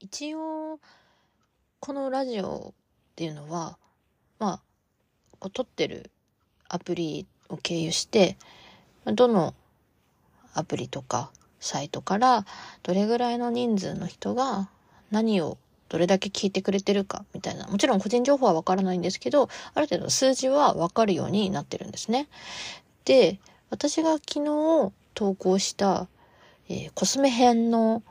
[0.00, 0.80] 一応
[1.78, 2.72] このラジオっ
[3.16, 3.78] ていうのは
[4.38, 4.60] まあ
[5.38, 6.10] こう撮ってる
[6.68, 8.36] アプリを経由して
[9.04, 9.54] どの
[10.54, 12.46] アプリとかサイトから
[12.82, 14.70] どれぐらいの人数の人が
[15.10, 15.58] 何を
[15.90, 17.66] どれだけ聞いてくれてるかみたいな。
[17.66, 22.28] もちろん個人情報はわからないんですけど、ある程度数字はわかるようになってるんですね。
[23.04, 23.40] で、
[23.70, 26.06] 私が昨日投稿した、
[26.68, 28.04] えー、コスメ編の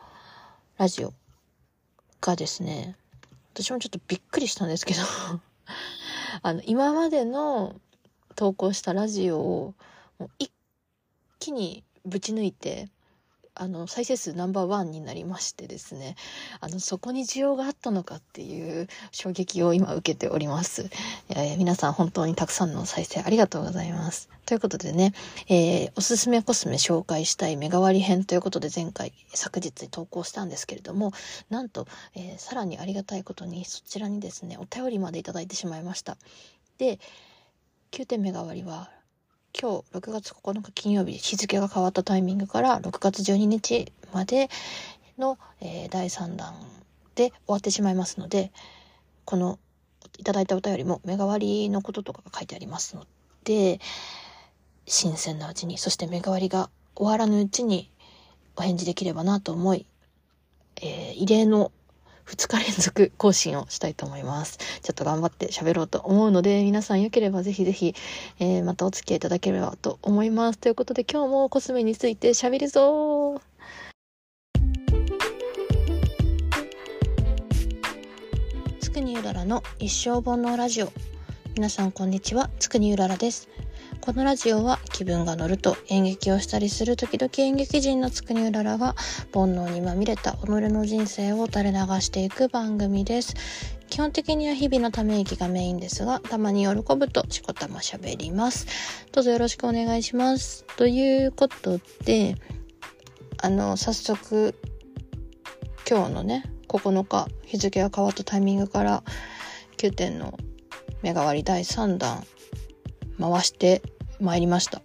[0.78, 1.14] ラジオ
[2.22, 2.96] がですね、
[3.54, 5.02] 私もちょっとびっくりしたんですけど
[6.42, 7.76] あの、今までの
[8.36, 9.74] 投稿したラジオを
[10.38, 10.52] 一
[11.40, 12.90] 気にぶち抜いて、
[13.60, 16.16] あの、再生数ナンバーワンになりましてですね、
[16.62, 20.90] あの、そこに需要があったのかっていう衝撃を今受けております。
[21.28, 24.30] えー、皆さん本当にたくさんの再生ありがとうございます。
[24.46, 25.14] ということでね、
[25.50, 31.12] えー、おすすめコスメ紹介したいメガ割編ということで前回、昨日投稿したんですけれども、
[31.50, 36.16] なんと、えー、さらにありがたいことにそちらにですね、お便りまでいただいてしまいました。
[36.78, 36.98] で、
[37.92, 38.90] 9点メガ割は
[39.58, 44.50] 今日6月9日金曜日日付が変わったタイミングから6月12日まで
[45.18, 46.54] の、えー、第3弾
[47.16, 48.52] で終わってしまいますので
[49.26, 49.60] この
[50.18, 53.06] いただいたお便りも目代わりのこととかが書いてありますの
[53.44, 53.80] で
[54.86, 57.92] 新鮮なうちにそして目代わりが終わらぬうちに
[58.56, 59.86] お返事できればなと思い、
[60.82, 61.72] えー、異例の
[62.30, 64.60] 2日連続更新をしたいと思います。
[64.82, 67.96] ちょっと頑張って喋ろうと思うので、皆さん良ければぜひぜひ、
[68.40, 70.60] えー、またお付き合いいただければと思います。
[70.60, 73.42] ということで今日もコスメについて喋るぞ
[78.80, 80.92] つくにうららの一生本のラジオ。
[81.56, 83.50] 皆さんこんにちは、つくにうららです。
[84.02, 88.96] このラジオは気分が乗ると演劇をしたりする時々演劇人のつくにうららが
[89.34, 93.34] 煩悩にまみれた己の人生を垂れ流していく番組です。
[93.88, 98.68] 基本的には日々のため息がメインですが、たまに喜ぶとしこたま喋ります。
[99.14, 100.66] どうぞよろしくお願いします。
[100.76, 102.36] ということで、
[103.42, 104.54] あの、早速、
[105.90, 109.04] 今日のね、9日、日付が変わったタイミングから
[109.78, 110.38] 9点の
[111.02, 112.26] 目代わり第3弾
[113.18, 113.82] 回して
[114.20, 114.82] まいりました。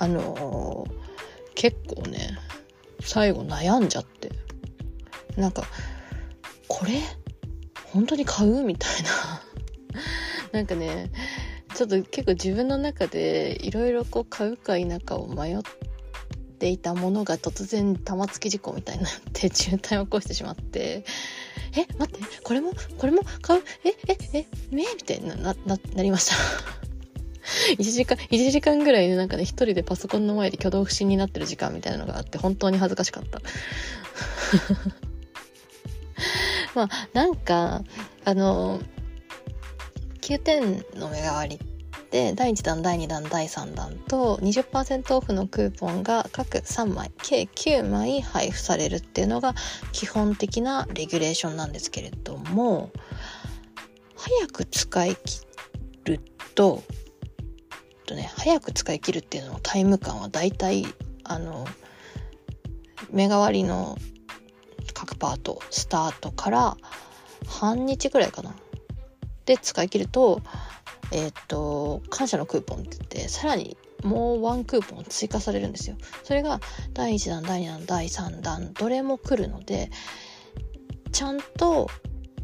[0.00, 0.90] あのー、
[1.54, 2.38] 結構ね、
[3.00, 4.30] 最後悩んじゃって。
[5.36, 5.64] なんか、
[6.68, 7.00] これ？
[7.84, 8.62] 本当に買う？
[8.62, 9.42] みたいな。
[10.52, 11.10] なんかね、
[11.74, 15.58] ちょっと結構自分の中でいろいろこう買うか否かを迷っ
[16.58, 21.04] ていたものが突然玉突き事故みたいになって渋滞を起こしてしまって、
[21.76, 23.62] え、待って、これも、これも買う？
[23.84, 26.36] え、え、え、めみたいな、な、な、なりました。
[27.78, 33.40] 1時間、1時間ぐらいね、なんかね、一人でパソコンの前で挙動不審になってる時間みたいなのがあって、本当に恥ずかしかった。
[36.74, 37.82] まあ、なんか、
[38.24, 38.80] あの、
[40.20, 49.54] 9点の目代わりって第1弾第2弾第3弾と20%オフのクーポンが各3枚計9枚配布されるっていうのが
[49.92, 52.90] 基本的なレギュレーションなんですけれども
[54.16, 55.46] 早く使い切
[56.04, 56.20] る
[56.54, 56.82] と
[58.08, 60.86] とね早く使い切るっていうののタイム感はだいたい
[61.24, 61.66] あの
[63.10, 63.96] 目代わりの
[64.94, 66.76] 各パートスタートから
[67.46, 68.54] 半日ぐらいかな。
[69.44, 70.42] で使い切ると
[71.10, 75.96] えっ、と感謝のクーポンって言ってさらにもうワンクーポン追加されるんですよ。
[76.22, 76.60] それが
[76.92, 79.90] 第1弾第2弾第3弾どれも来るので
[81.12, 81.88] ちゃんと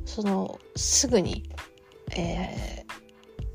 [0.07, 1.51] そのすぐに、
[2.17, 2.85] え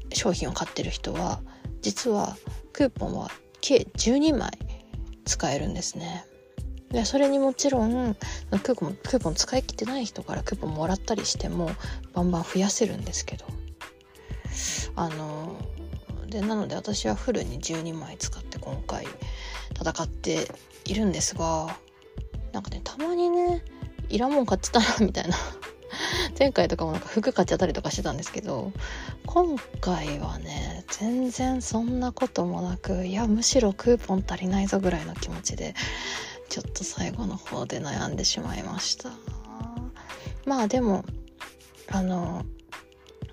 [0.09, 1.41] ー、商品を買ってる人は
[1.81, 2.37] 実は
[2.73, 3.29] クーポンは
[3.61, 4.51] 計12枚
[5.25, 6.25] 使えるんですね。
[6.91, 8.15] でそれにもちろん
[8.63, 11.69] クーポンクーポン使い切ってない人からクーポンもらったりしても
[12.13, 13.45] バンバン増やせるんですけど
[14.95, 15.55] あの
[16.27, 19.05] でなので私はフルに12枚使って今回
[19.79, 20.47] 戦って
[20.85, 21.77] いるんですが
[22.53, 23.63] なんかねたまにね
[24.09, 25.35] いらんもん買ってたなみたいな
[26.37, 28.71] 前回とかもなんか服買っちゃったりとかしてたんですけど
[29.25, 35.75] 今回はね全然そんなこともなくいやむしろクーポン足りないぞぐらいの気持ちで
[36.49, 39.11] ちょっと最後の方で悩んでしまいました
[40.45, 41.05] まあでも
[41.91, 42.43] あの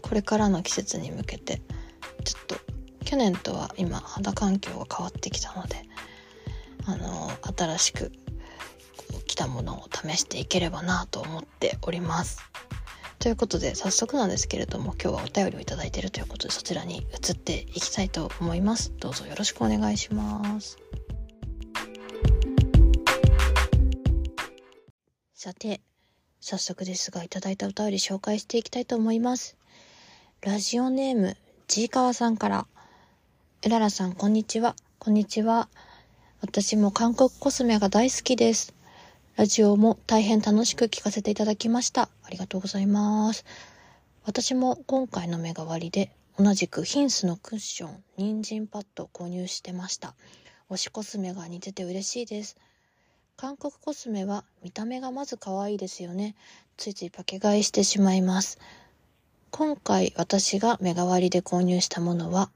[0.03, 1.63] これからの季節に向けて
[2.25, 2.57] ちょっと
[3.05, 5.77] 去年とは今肌環境が変わってきたので
[6.87, 8.13] あの新しく
[9.27, 12.41] 来たものを試していければなと思っております。
[13.27, 18.93] ということで早速なんですけれども今日はお便りを頂いているということでそちらに移っていきたいと思います。
[19.01, 20.79] どうぞよろしくお願いします。
[25.35, 25.81] さて
[26.41, 29.57] 早速ですが、いただいたお便り紹介していきたいと思います。
[30.43, 31.37] ラジオネーム、
[31.67, 32.69] ちいかわさんから。
[33.67, 34.77] うららさん、こんにちは。
[35.01, 35.69] こんにちは。
[36.43, 38.76] 私も韓国コスメが大好きです。
[39.37, 42.09] ラジオも大変楽しく聞かせていただきました。
[42.23, 43.45] ありがとうございます。
[44.25, 50.15] 私も今回の目代わりで同じくヒンスのクッション、人参パッドを購入してました。
[50.71, 52.57] 推しコスメが似てて嬉しいです。
[53.37, 56.35] 韓国コスメは見た目がまず可愛いですよね。
[56.79, 58.59] ついついパケ買いしてしまいます。
[59.51, 62.49] 今回私が目代わりで購入したものは、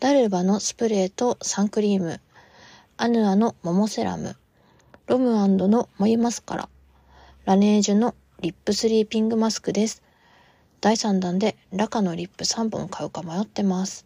[0.00, 2.22] ダルバのスプレーとサンクリーム、
[2.96, 4.37] アヌアのモモセラム、
[5.08, 6.68] ロムのモイマスカラ、
[7.46, 10.02] ラネージュのリップスリーピングマスクです。
[10.82, 14.04] 第3弾でラカのリップ3本買うか迷ってます。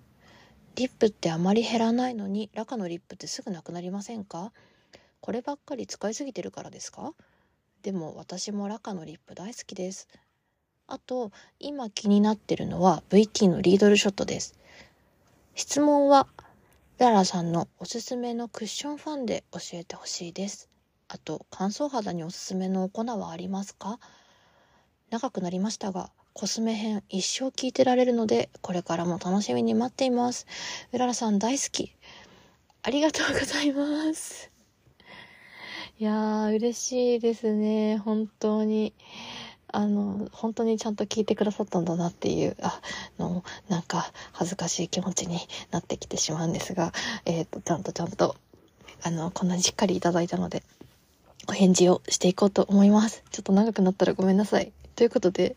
[0.77, 4.53] リップってあまり減らないのに、ラカのリップってすぐなくなりませんか？
[5.21, 7.15] こればっかり使いすぎてるからですか？
[7.83, 10.07] でも私もラカのリップ大好きです。
[10.87, 14.55] あと、今気になってるのは VT のリードルショットです。
[15.57, 16.29] 質問は、
[16.99, 20.69] ララさんのおすすめのクッションファンで教えてほしいです。
[21.15, 24.01] あと、乾燥肌におすすめのお粉はありますか？
[25.11, 30.47] 長くなりましたが、コスメ編一生聞いてられるので、これからも楽しみに待っています。
[30.91, 31.95] うららさん大好き。
[32.83, 34.51] ありがとうございます。
[35.99, 37.99] いやー、嬉しいですね。
[37.99, 38.95] 本当に。
[39.69, 42.81] あの、本当にちゃんと聞いてくださったんだなっていう、あ
[43.19, 45.39] の、なんか恥ずかしい気持ちに
[45.73, 46.95] なってきてしまうんですが、
[47.27, 48.35] えっ、ー、と、ちゃんとちゃんと、
[49.03, 50.63] あの、こんなにしっかりいただいたので、
[51.49, 53.25] お返事をしていこうと思います。
[53.31, 54.73] ちょっと長くなったらごめんなさい。
[54.95, 55.57] ということで、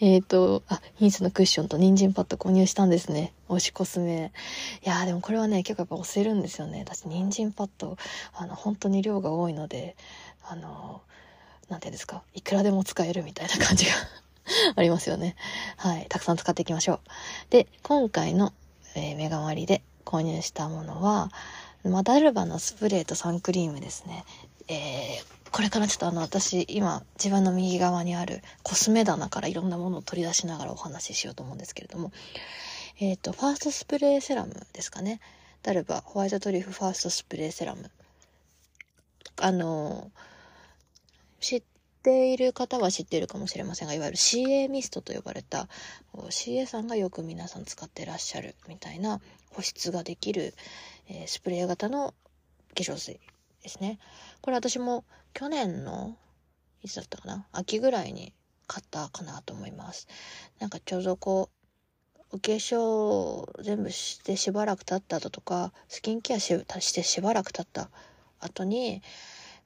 [0.00, 3.34] えっ、ー、と、あ、ヒンスのクッションと人参パッド購入したんですね。
[3.48, 4.32] 推しコスメ。
[4.84, 6.84] いやーでもこれはね、結構やっぱ押せるんですよね。
[6.86, 7.96] 私、人参パッド、
[8.34, 9.96] あの、本当に量が多いので、
[10.44, 11.02] あの、
[11.68, 13.92] なんていうんですか、いくらでも使えるみたいな感じが
[14.76, 15.34] ありますよね。
[15.76, 16.06] はい。
[16.08, 17.00] たくさん使っていきましょう。
[17.50, 18.52] で、今回の、
[18.94, 21.30] えー、メガ割りで購入したものは、
[21.82, 24.24] マダルバのスプレーとサンクリームですね。
[24.68, 32.12] えー、これからちょっとあの私今自分の右側にあるコスメ棚からいろんなものを取り出しながらお話ししようと思うんですけれども、
[32.98, 35.20] えっ、ー、と、ファーストスプレーセラムですかね。
[35.62, 37.90] ダルバホワイトトリュフファーストスプレーセラム。
[39.38, 40.10] あの、
[41.40, 41.62] 知っ
[42.02, 45.68] ている方は知っているかもしれませんが、いわゆる CA ミストと呼ばれた、
[46.14, 49.20] CA さんがよく皆さん使ってらっしゃるみたいな
[49.52, 50.54] 保湿ができる、
[51.08, 52.14] えー、スプレー型の
[52.74, 53.20] 化粧水
[53.66, 53.98] ですね。
[54.40, 55.04] これ私も
[55.34, 56.16] 去年の、
[56.82, 57.46] いつだったかな？
[57.50, 58.32] 秋ぐらいに
[58.68, 60.06] 買ったかなと思います。
[60.60, 61.50] なんかちょうどこ
[62.32, 66.46] う、お化粧全部してしばらく経った後とか、スキンケアし
[66.80, 67.90] してしばらく経った
[68.38, 69.02] 後に、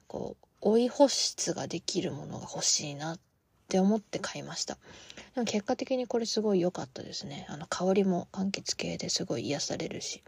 [0.07, 3.19] こう、追い保湿ができるものが欲しいなっ
[3.67, 4.79] て思って買いました。
[5.35, 7.45] でも結果的にこれすごい良かったですね。
[7.49, 10.23] あの香りも柑橘系ですごい癒されるし。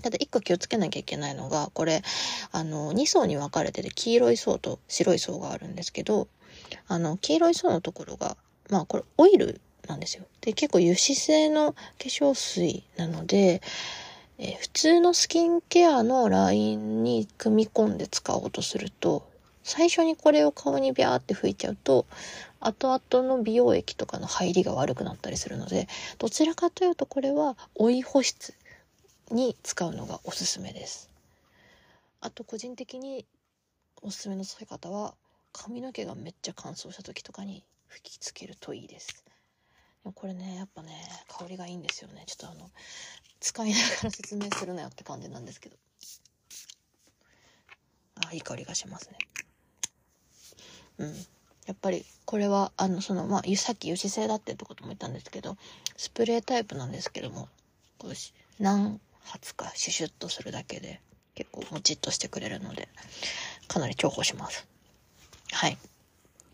[0.00, 2.02] ただ一個気をつけなきゃいけないのが、これ、
[2.52, 6.28] あの、2層に分かれてて、黄色い層と白い層があるんですけど、
[6.88, 8.36] あの、黄色い層のところが、
[8.70, 10.24] まあこれオイルなんですよ。
[10.40, 13.62] で、結構油脂性の化粧水なので、
[14.38, 19.28] え普通のスキンケアのラインに組み込んで使おうとすると、
[19.62, 22.06] 最初にこれを顔にビャーって拭いちゃうと、
[22.60, 25.88] 後々の美容液とかの入りが悪くなったりするので、
[26.18, 28.54] どちらかというとこれは追い保湿
[29.30, 31.10] に使うのがおすすめです。
[32.20, 33.24] あと個人的に
[34.02, 35.14] おすすめの使い方は
[35.52, 39.24] 髪の毛がめっちゃ乾燥した時とかに吹きつけるといいです。
[40.02, 40.90] でもこれね、やっぱね、
[41.28, 42.24] 香りがいいんですよね。
[42.26, 42.70] ちょっとあの、
[43.40, 45.76] 使いながら説明するなよって感じなんですけど。
[48.26, 49.18] あ、いい香りがしますね。
[50.98, 51.14] うん。
[51.66, 55.56] やっぱりこれはあのそのまあさっき油脂性だってってことも言ったんですけど
[55.96, 57.48] スプレータイプなんですけども
[57.98, 58.12] こう
[58.60, 61.00] 何発かシュシュッとするだけで
[61.34, 62.88] 結構もちっとしてくれるので
[63.68, 64.66] かなり重宝します。
[65.52, 65.78] はい。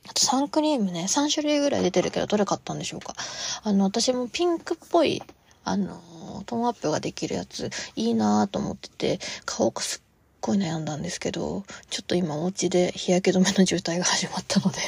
[0.09, 3.15] あとサンクリームね、3種類ぐらい出てるけど、どれ買ったんでしょうか。
[3.63, 5.23] あの、私もピンクっぽい、
[5.65, 6.01] あの、
[6.47, 10.03] トーンアップができるやつ、いいなぁと思ってて、買おうかすっ
[10.41, 14.79] ごい悩んだんですけど、ちょっと今お家で日焼け止めの渋滞が始まったので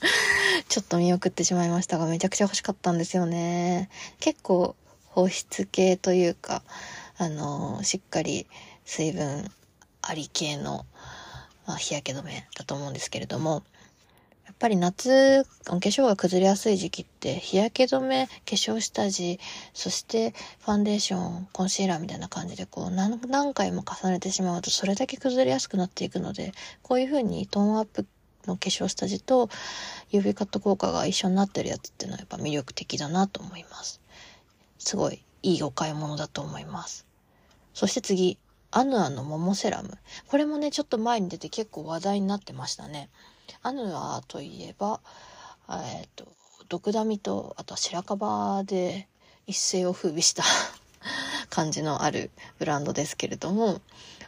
[0.68, 3.90] ちょっと見送ってしまいましたが、めちゃくちゃ欲しかったんですよね。
[4.20, 4.76] 結構
[5.08, 6.62] 保湿系というか、
[7.16, 8.46] あの、しっかり
[8.84, 9.50] 水分
[10.02, 10.84] あり系の、
[11.66, 13.62] まあ、日焼け止めだと思うんですけれども、
[14.46, 19.40] やっぱり夏、お化粧が崩れやすい時期って、日焼け止め、化粧下地、
[19.72, 26.52] そしてファンデーション、コンシーラーみたいな感じで、こう何、何回も重ねてしまうと、それだけ崩れやすくなっていくので、
[26.82, 28.06] こういう風にトーンアップ
[28.46, 29.48] の化粧下地と
[30.12, 34.00] UV カット効果が一緒になってるやつっていうのはやっぱ魅力的だなと思います。
[34.78, 37.06] すごいいいお買い物だと思います。
[37.74, 38.38] そして次、
[38.70, 39.98] アヌアのモモセラム。
[40.26, 43.10] これもね、ちょっと前に出て結構話題になってましたね。
[43.62, 45.00] アヌアといえば、
[45.68, 46.26] えっ、ー、と、
[46.70, 49.06] 毒ダミと、あとは白樺で
[49.46, 50.44] 一世を風靡した
[51.50, 53.82] 感じのあるブランドですけれども、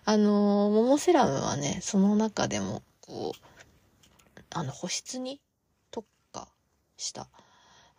[0.05, 5.41] あの、モモセラムはね、その中でも、こう、あの、保湿に
[5.91, 6.47] 特化
[6.99, 7.27] した、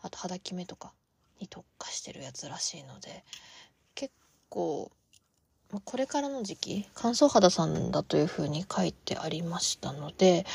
[0.03, 0.93] あと肌決めとか
[1.39, 3.23] に特化してるやつらしいので、
[3.95, 4.13] 結
[4.49, 4.91] 構、
[5.83, 10.45] これからの時期、乾燥肌さんだというふうに書いてありましたので、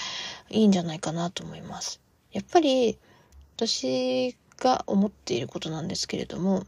[0.51, 2.01] いいんじゃないかなと思います。
[2.33, 2.99] やっぱり、
[3.57, 6.65] 私が思っていることなんですけれども、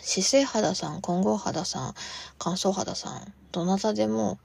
[0.00, 1.94] 姿勢肌さん、混合肌さん、
[2.38, 4.38] 乾燥肌さん、どなたでも、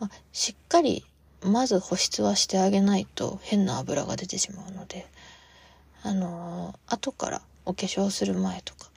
[0.00, 1.04] ましっかり
[1.42, 5.06] まず保湿はしてあげないと変な油が出てしまうので、
[6.02, 8.90] あのー、後からお化粧する前とか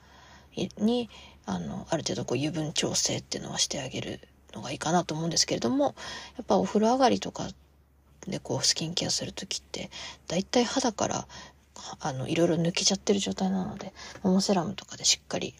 [0.78, 1.10] に、
[1.46, 4.20] あの、ある程度こう油分調整っていうのはしてあげる
[4.54, 5.94] のがいいかなと思うんですけれども、
[6.36, 7.48] やっぱお風呂上がりとか
[8.26, 9.90] でこうスキンケアする時って、
[10.26, 11.26] だいたい肌から
[12.00, 15.54] あの、いろいろ抜けちゃってる状態なので、モモセラムとかでしっかり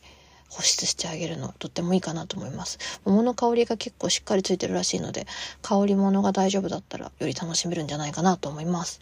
[0.49, 2.79] 保湿してあげるのとってもいいかなと思います。
[3.05, 5.27] 桃の香りが結構しっかりついてるらしいので、
[5.63, 9.01] 香り物が大丈夫だったらより楽しめるんじゃないかなと思います。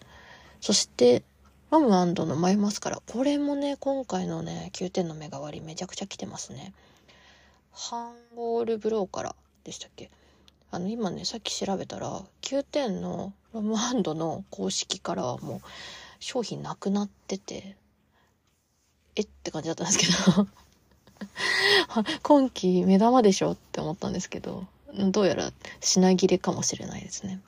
[0.61, 1.23] そして、
[1.71, 3.01] ロムアンドのマイマスカラ。
[3.07, 6.73] これもね、今回のね、9点の目代わりめちゃくちゃ来てますね。
[7.73, 10.11] ハンゴールブローからでしたっけ？
[10.73, 15.61] あの、今ね、さっき調べたら、9点のロムハンドの公式からはもう、
[16.19, 17.77] 商品なくなってて、
[19.15, 20.47] えって感じだったんですけど
[22.23, 27.41] 今季目玉でしょって思ったんですけど、どうやら品切れかもしれないですね。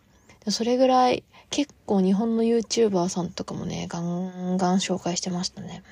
[0.48, 5.82] それぐらい結構日本の YouTuber さんとかもね、ガンガン紹介してましたね。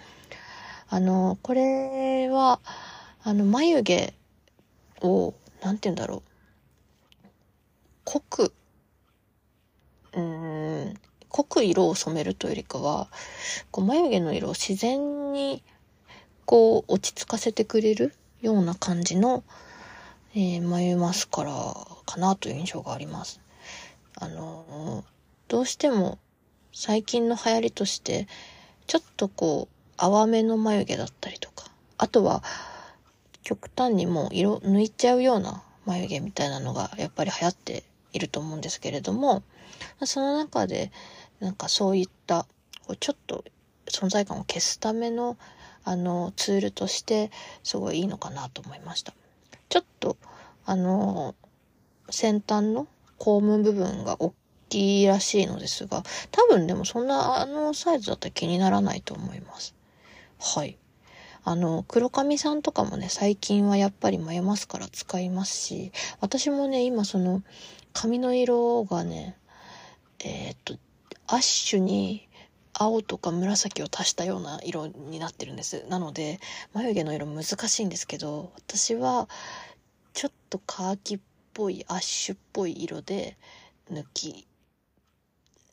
[0.89, 2.61] あの、これは、
[3.23, 4.15] あの、眉毛
[5.03, 6.23] を、なんて言うんだろう。
[8.05, 8.53] 濃く、
[10.15, 10.95] うん、
[11.29, 13.09] 濃く色を染めるというよりかは、
[13.71, 15.63] こう眉毛の色を自然に
[16.45, 19.45] こう落ち着かせてくれるような感じの、
[20.35, 21.53] えー、眉マスカラ
[22.07, 23.41] かなという印象があります。
[24.17, 25.05] あの、
[25.49, 26.19] どうしても
[26.73, 28.29] 最近の流行りとして、
[28.87, 31.67] ちょっとこう、淡めの眉毛だったりとか、
[31.99, 32.43] あとは、
[33.43, 39.43] 極端にもう色抜いちゃうような眉毛みたいなのがやっぱり流行っていると思うんですけれども、
[40.05, 40.93] その中で、
[41.41, 42.47] なんかそういった、
[42.99, 43.45] ちょっと
[43.87, 45.37] 存在感を消すための、
[45.85, 47.31] あの、ツールとして、
[47.63, 49.15] すごいいいのかなと思いました。
[49.69, 50.17] ちょっと、
[50.65, 51.35] あの、
[52.11, 52.87] 先端の
[53.21, 54.33] コーム部分が大
[54.71, 59.75] きいらしいのですが、多分でもそんなあのサイズだったら気にならないと思います。
[60.39, 60.79] はい。
[61.45, 67.43] あの、黒髪さんとかもね、最近はやっぱり眉マスカラ使いますし、私もね、今その、
[67.93, 69.37] 髪の色がね、
[70.21, 70.79] えー、っと、
[71.27, 72.27] アッシュに
[72.73, 75.85] 青とか紫を足したような色になってるんです。
[75.91, 76.41] なので、
[76.73, 79.29] 眉毛の色難しいんですけど、私は
[80.15, 81.21] ちょっとカーキっ
[81.61, 83.37] ぽい、アッシュっぽい色で
[83.93, 84.47] 抜き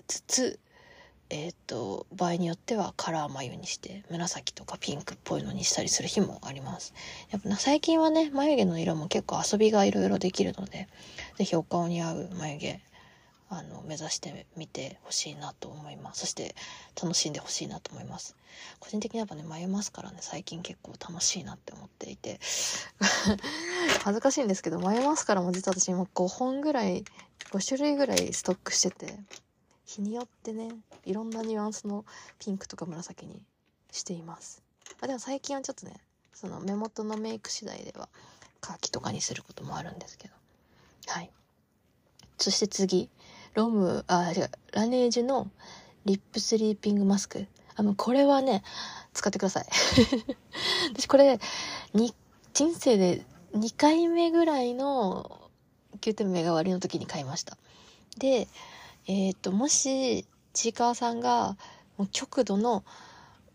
[0.05, 0.59] つつ、
[1.29, 6.93] えっ、ー、と、場合によってはカラー眉にして、紫とかピンクっぽいのにしたりする日もあります。
[7.31, 10.89] やっぱ最近はね、眉毛の色も結構遊びがいろいろできるので、
[11.37, 12.81] 是非お顔に合う眉毛
[13.49, 16.21] あの、目指してみてほしいなと思います。
[16.21, 16.55] そして
[17.01, 18.35] 楽しんでほしいなと思います。
[18.79, 22.39] 個人的にやっぱね、眉マスカラね、最近結構楽しいなって思っていて
[24.03, 27.05] 恥ずかしいんですけど、眉マスカラも実は私今5本ぐらい、
[27.51, 29.17] 5種類ぐらいストックしてて、
[29.85, 30.69] 日によってね、
[31.05, 32.05] いろんなニュアンスの
[32.39, 33.41] ピンクとか紫に
[33.91, 34.61] しています。
[34.99, 35.93] あでも最近はちょっとね、
[36.33, 38.09] その目元のメイク次第では、
[38.59, 40.33] カーキとかにすることもあるんですけど。
[41.07, 41.31] はい。
[42.37, 43.09] そして次。
[43.57, 45.49] ロム、あ、違う、ラネージュの
[46.05, 47.47] リップスリーピングマスク。
[47.75, 48.61] あの、これはね、
[49.13, 49.65] 使ってください。
[50.93, 51.39] 私これ、
[51.95, 52.13] に、
[52.53, 55.49] 人生で2回目ぐらいの
[56.01, 57.57] 9点目が終わりの時に買いました。
[58.19, 58.47] で、
[59.07, 61.57] えっ、と、もし、ちいかわさんが、
[61.97, 62.83] もう極度の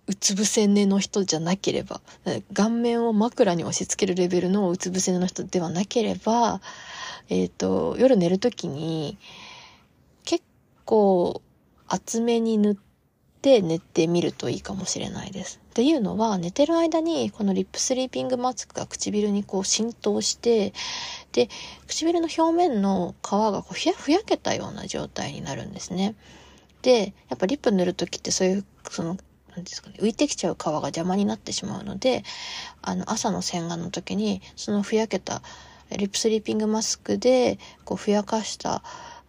[0.09, 2.01] うつ伏せ寝の人じゃなければ、
[2.53, 6.61] 顔面を枕に押し付けるレベルのうつ伏せ寝の人ではなければ、
[7.29, 9.17] えっ、ー、と、夜寝るときに、
[10.85, 11.43] 構
[11.87, 12.77] 厚めに塗っ
[13.43, 15.61] て寝てみるといいかもしれないです。
[15.71, 20.75] っていうのは、寝てる間にこのリップスリーピングマスクが唇にこう浸透して、
[21.33, 21.49] で、
[21.87, 26.15] 唇の表面の皮がこうふやふやけたような状態になるんですね。
[26.83, 29.17] で、やっぱリップ塗るときってそういう、その、
[29.57, 32.25] なんですかね、浮いてきちゃう皮が邪魔になってしまうので、
[32.83, 35.43] あの、朝の洗顔の時に、そのふやけた
[35.91, 38.83] リップスリーピングマスクで、こう、ふやかした、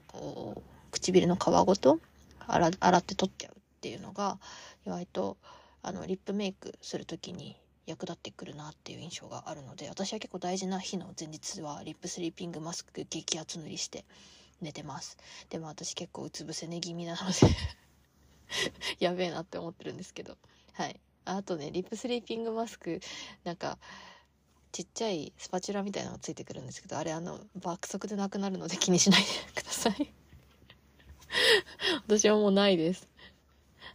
[0.07, 1.99] こう、唇の皮ごと
[2.47, 4.39] 洗洗って取っちゃうっていうのが、
[4.85, 5.37] 意外と、
[5.81, 14.05] あの、リップメイクする時に役立ってくるなっていう印象があるので、私は結構大事な日の前日は、リップスリーピングマスク激圧塗りして
[14.61, 15.17] 寝てます。
[15.49, 17.35] でも私結構うつ伏せ寝気味なので
[18.99, 20.37] やべえなって思ってるんですけど。
[20.73, 20.99] はい。
[21.25, 23.01] あとね、リップスリーピングマスク、
[23.43, 23.79] なんか、
[24.71, 30.22] ちっちゃいスパチュラみたいなのがついてくるんですけど、あれあの、爆速でなくなるので気にしないでください
[32.07, 33.07] 私はもうないです。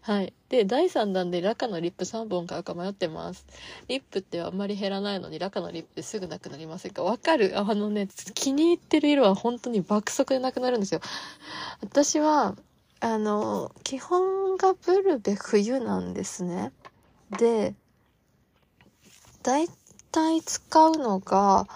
[0.03, 0.33] はい。
[0.49, 3.45] で、第3弾でラカのリップ3本買うか迷ってます。
[3.89, 7.03] リップってあんまり減らないのに、ラカのリップですぐなくなりませんか？
[7.03, 7.59] わかる？
[7.59, 11.01] あのね、気に入ってる色は本当に爆速でなくなるんですよ。
[11.83, 12.57] 私は、
[13.01, 16.73] あの、基本がブルベ冬なんですね。
[17.39, 17.75] で、
[19.43, 19.69] だい
[20.11, 21.69] たい使うのが、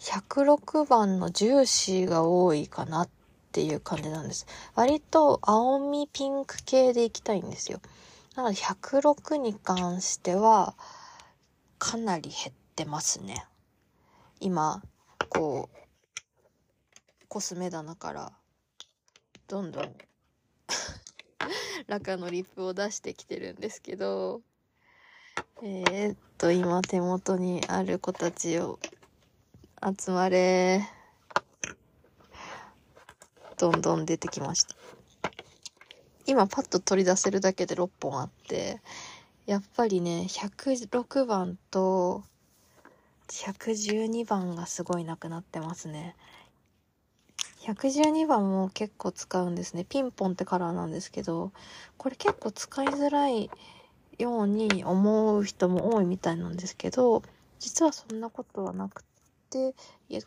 [0.00, 3.08] 106番のジューシーが多いかなっ
[3.56, 4.46] ていう感じなんです。
[4.74, 7.80] 割と青みピンク系でいきたいんですよ。
[8.34, 10.74] なので106に関しては、
[11.78, 13.46] かなり減ってますね。
[14.40, 14.82] 今、
[15.30, 18.32] こう、コスメ棚から、
[19.48, 19.94] どんどん
[21.86, 24.42] ラカのリップを出してきてるんですけど、
[25.62, 28.78] えー、っと、今手元にある子たちを
[29.98, 30.86] 集まれ。
[33.58, 34.74] どんどん出てきました。
[36.26, 38.80] 今パッと取り出せるだけで6本あって、
[39.46, 42.24] やっぱりね、106番と
[43.28, 46.16] 112番がすごいなくなってますね。
[47.60, 49.84] 112番も結構使うんですね。
[49.84, 51.52] ピンポンってカラーなんですけど、
[51.96, 53.50] これ結構使いづらい
[54.18, 57.22] ように思う人も多いみたいなんですけど、
[57.58, 59.04] 実はそんなことはなく
[59.50, 59.74] て、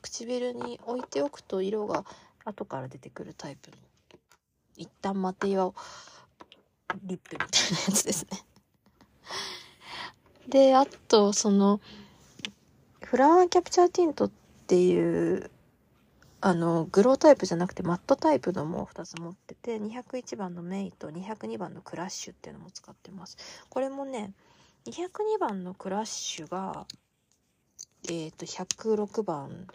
[0.02, 2.04] 唇に置いておくと色が
[2.45, 3.78] 後から出てくるタイプの、
[4.78, 5.73] 一旦待てよ、
[7.04, 8.43] リップみたいなやつですね。
[10.47, 11.80] で、あと、その、
[13.04, 14.32] フラワーキャプチャーティントっ
[14.67, 15.52] ていう
[16.41, 23.38] あの、グロータイプじゃなくてマットタイプのも2つ持ってて、201番のメイと202番のクラッシュっていうのも使ってます。
[23.67, 24.32] これもね、
[24.86, 26.86] 202番のクラッシュが、
[28.08, 29.67] えっ、ー、と、106番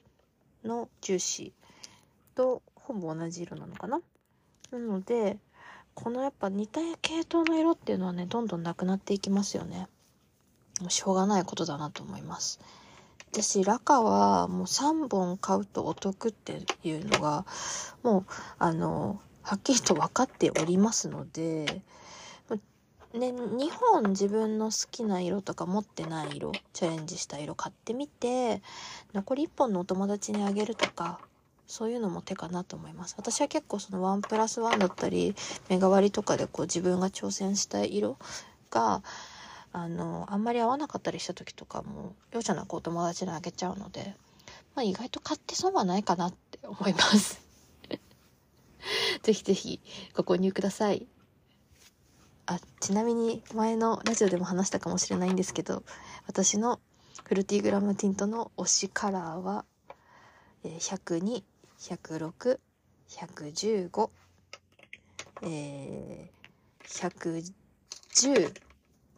[0.64, 1.63] のジューシー
[2.34, 4.00] とほぼ同じ色なのかな？
[4.70, 5.38] なので、
[5.94, 9.88] このやっぱ似た系統の色っていうのはね、どんどんなくなっていきますよね。
[10.80, 12.60] もうしょうがないことだなと思います。
[13.30, 17.46] 私、ラカはもう3本買うとお得っていうのが、
[18.02, 18.26] もう、
[18.58, 21.82] あの、はっきりと分かっておりますので、
[23.12, 28.62] ね、2本自分の好きな色とか持ってない色、チャレンジした色買ってみて、
[29.12, 31.20] 残り1本のお友達にあげるとか、
[31.66, 33.14] そういうのも手かなと思います。
[33.18, 35.34] 私は結構そのワンプラスワンだったり、
[35.68, 38.18] 目代わりとかでこう自分が挑戦したい色
[38.70, 39.02] が、
[39.72, 44.14] あの、あんまり合わなかったりした時とかも、容赦なくお友達にあげちゃうので、
[44.74, 47.42] まあ意外と買って損はないかなって思います。
[49.22, 49.80] ぜひぜひ
[50.14, 51.06] ご購入ください。
[52.46, 55.82] あ、ちなみに前のラジオでも話したかもしれないんですけど、
[56.26, 56.78] 私の
[57.24, 59.64] フルティグラムティントの推しカラーは、
[60.62, 61.42] 102、
[61.84, 62.60] 106、
[63.08, 64.10] 115、
[65.42, 67.52] えー、
[68.08, 68.54] 110、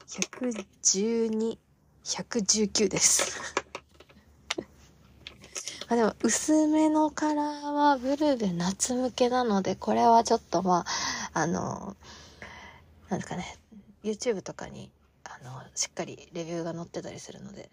[0.09, 1.59] 112、
[2.03, 3.41] 119です。
[5.87, 10.85] あでも、薄めのカラーはブルベ夏向けなので、これはちょっとま
[11.33, 11.97] あ、あの、
[13.09, 13.57] なんですかね、
[14.03, 14.91] YouTube とかに、
[15.23, 17.71] あの、しっかりレビューが載ってたりするので、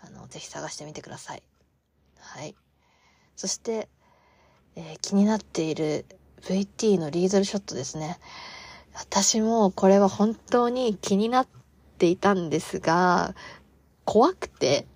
[0.00, 1.42] あの、ぜひ探してみてください。
[2.18, 2.56] はい。
[3.36, 3.88] そして、
[4.76, 6.04] えー、気になっている
[6.42, 8.18] VT のリードルショットですね。
[8.94, 11.48] 私もこれは本当に気になっ
[11.98, 13.34] ていたんですが、
[14.04, 14.86] 怖くて、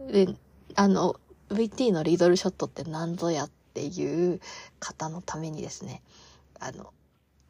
[0.00, 0.28] で、
[0.74, 1.16] あの、
[1.50, 4.40] VT のリードルショットって何ぞやっていう
[4.78, 6.02] 方のためにですね、
[6.60, 6.92] あの、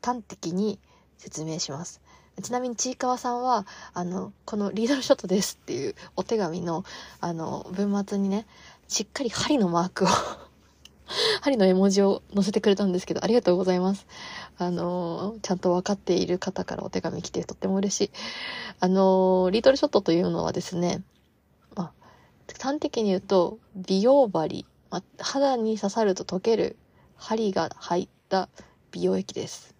[0.02, 0.78] 端的に
[1.18, 2.00] 説明します。
[2.42, 6.84] ちなみにちいかわさんは、あの、このリードルショットですっていうお手紙の、
[7.20, 8.46] あの、文末にね、
[8.88, 10.08] しっかり針のマークを
[11.42, 14.06] 針の絵文字を載せてくれたんですけど、ありがとうございます。
[14.58, 18.10] あのちゃんと分かっている方からお手紙来てとっても嬉しい。
[18.80, 21.02] あのリトルショットというのはですね、
[21.74, 21.92] まあ、
[22.60, 26.76] 端的に言うと、美容針、まあ、肌に刺さると溶ける
[27.16, 28.48] 針が入った
[28.90, 29.74] 美容液です。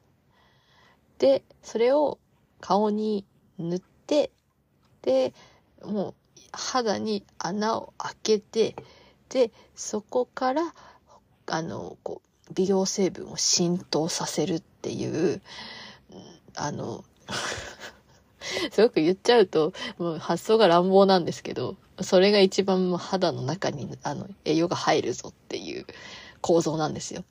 [1.19, 2.19] で、それを
[2.61, 3.25] 顔に
[3.59, 4.31] 塗って、
[5.03, 5.33] で、
[5.85, 6.15] もう
[6.53, 8.77] 肌に穴を開けて、
[9.29, 10.75] で、そこから、
[11.47, 15.41] あの、こう、美容成分を浸透させるっていう、
[16.55, 17.05] あの、
[18.71, 25.87] すごく言っちゃうと、もう発想が乱暴なんですけど、それが一番もう肌の中にあの栄養が入るぞっていう
[26.41, 27.25] 構造なんですよ。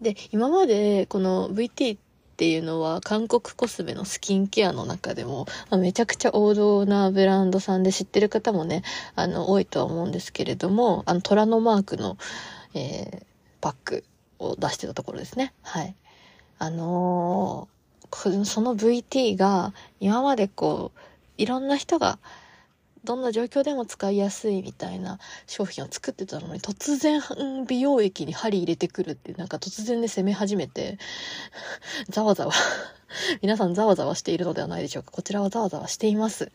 [0.00, 2.00] で、今までこの VT っ
[2.36, 8.82] ていうのは韓国コスメのスキンケアの中でも、まあ、めちゃくちゃ王道なブランドさんで知ってる方もね、
[9.14, 12.16] あの、多いとは思うんですけれども、あの、虎のマークの、
[12.74, 13.24] えー、
[13.60, 14.04] バッグ
[14.38, 15.52] を出してたところですね。
[15.62, 15.94] はい。
[16.58, 21.00] あのー、その VT が今までこう、
[21.38, 22.18] いろんな人が
[23.04, 27.20] どんな状況でも使いやすいみたいな商品を作ってたのに、突然、
[27.66, 30.98] 美容液に針入れてくるって、なんか突然で攻め始めて、
[32.08, 32.52] ざわざわ
[33.42, 35.10] 皆さんざわざわしているのではないでしょうか。
[35.10, 36.52] こちらはざわざわしています。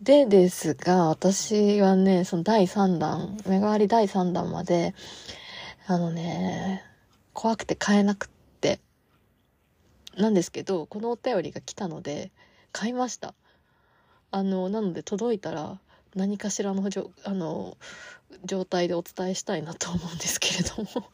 [0.00, 4.94] でですが、私はね、その第3弾、目代わり第3弾まで、
[5.86, 6.82] あのね、
[7.32, 8.28] 怖くて買えなくっ
[8.60, 8.80] て、
[10.16, 12.32] なんですけど、このお便りが来たので、
[12.72, 13.34] 買いました。
[14.30, 15.78] あの、なので届いたら
[16.14, 17.76] 何かしらのじょあの
[18.44, 20.86] 状態でお伝えしたいなと思うんですけれども。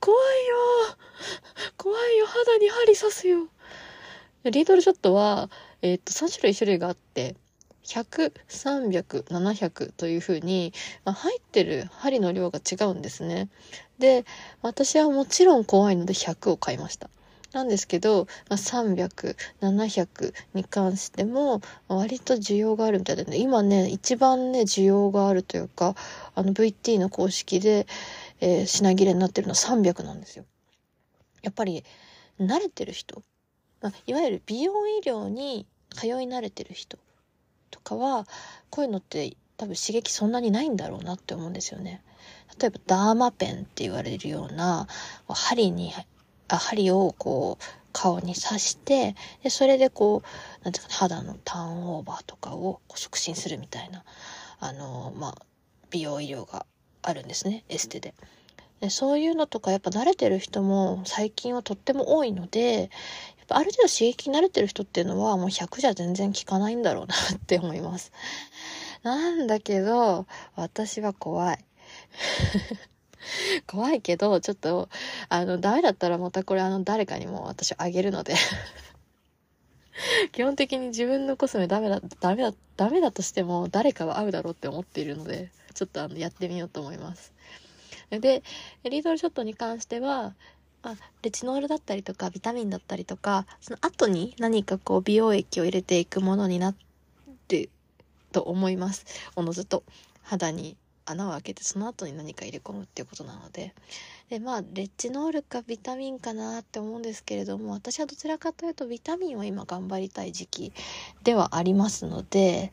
[0.00, 0.56] 怖いよ。
[1.76, 2.26] 怖いよ。
[2.26, 3.48] 肌に針刺すよ。
[4.44, 5.50] リードルショットは、
[5.82, 7.36] えっ、と、3種類種類があって、
[7.84, 10.72] 100、300、700というふうに、
[11.04, 13.48] まあ、入ってる針の量が違うんですね。
[13.98, 14.24] で、
[14.62, 17.10] 私はもちろん怖いので100を買いました。
[17.52, 25.96] なんですけど、まあ、300、700に関しても、割と需要があるみたいでね、今ね、一番ね、需要があるというか、
[26.34, 27.88] あの VT の公式で、
[28.40, 30.44] えー、品切れになってるのは300なんですよ。
[31.42, 31.82] やっぱり、
[32.38, 33.22] 慣れてる人、
[33.80, 36.98] まあ、いわゆる美容医療に通い慣れてる人
[37.70, 38.26] とかは、
[38.70, 42.02] こういうのって多分刺激そんなにないんだろうなって思うんですよね。
[42.58, 44.86] 例えばダーマペンって言われるような
[45.28, 45.92] 針に
[46.48, 54.04] 針をこう顔に刺してでそれでこうなんていうか肌のターンオーバーとかを促進するみたいな
[54.60, 55.34] あのまあ
[55.90, 56.66] 美容医療が
[57.02, 58.14] あるんですねエステで。
[58.80, 62.90] でそういうのとかやっぱ慣れてる人も最近はとっても多いので
[63.50, 68.12] ぱある程度刺激に慣れてる人っていうのはもう100じゃ全然効かないんだろうなって思います。
[69.02, 71.64] なんだけど私は怖い。
[73.66, 74.88] 怖いけど、ちょっと、
[75.28, 78.34] あの、ダメだったらまたこれあの、誰かにも私あげるので
[80.32, 87.34] 基本的に自分のコスメダメだ、ダメだ、ダメだとしても誰かは合うだろうって思っているので、ちょっとあの、やってみようと思います。
[88.10, 88.42] で、
[88.84, 90.34] リードルショットに関しては、
[90.82, 96.74] あ、レチノールだったりとか、ビタミンだったりとか、その後に何かこう、美容液を入れていくものになっ
[97.48, 97.68] て
[98.32, 99.04] と思います。
[99.36, 99.82] おのずと
[100.22, 103.74] 肌に穴を開けてその後に何か入れ込むっていうことなので。
[104.28, 110.72] でまあレチノールかビタミンかなって思うんですけれども私はどちらかというとビタミンを今頑張りたい時期
[111.24, 112.72] ではありますので、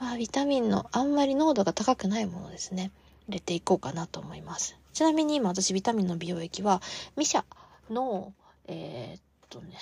[0.00, 2.90] まあ、ビタミンのあんまり濃度が高くないものですね。
[3.28, 4.76] 入れていこうかなと思います。
[4.98, 6.82] ちなみに今私ビタミンの美容液は
[7.16, 7.44] ミシャ
[7.88, 8.32] の
[8.66, 9.78] えー、っとね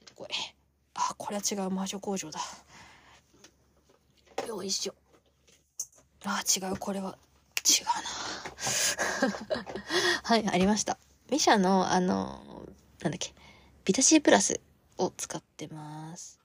[0.00, 0.28] 出てこい
[0.94, 2.40] あこれは違う魔女工場だ
[4.48, 4.94] よいしょ
[6.24, 7.16] あ、違う、これは、
[7.64, 7.92] 違うな。
[10.28, 10.98] はい、ありました。
[11.30, 12.42] ミシャの、あの、
[13.02, 13.32] なんだっけ、
[13.84, 14.60] ビタシープラス
[14.98, 16.40] を使ってます。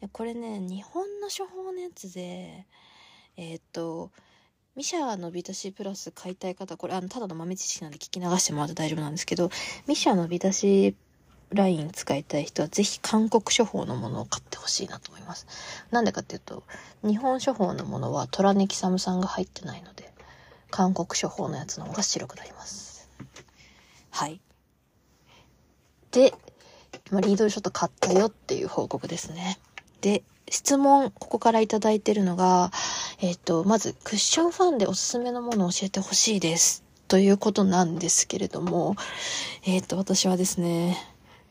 [0.00, 2.68] でこれね、日本の処方のやつで、
[3.36, 4.12] えっ、と、
[4.74, 9.50] ミシャのビタシープラス買いたい方、これ、あの、ただの豆知識なんで聞き流してもらって大丈夫なんですけど、
[9.86, 10.94] ミシャのビタシー
[11.50, 15.46] ライン使いたい人はぜひ韓国処方のものを買ってほしいなと思います。
[15.90, 16.62] なんでかっていうと、
[17.04, 20.10] 日本処方のものはトラネキサム酸が入ってないので、
[20.70, 23.10] 韓国処方のやつの方が白くなります。
[24.10, 24.40] はい。
[26.12, 26.32] で、
[27.10, 29.58] まあ、リードルショット買ったよっていう報告ですね。
[30.00, 32.70] で、質問、ここからいただいてるのが、
[33.20, 36.84] えっ、と、まず、クッションファンでおすすめのものを教えてほしいです。
[37.08, 38.96] ということなんですけれども、
[39.64, 40.96] えっ、と、私はですね、